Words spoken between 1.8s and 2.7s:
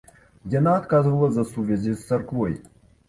з царквой.